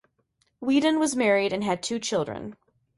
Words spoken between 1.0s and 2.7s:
married and had two children.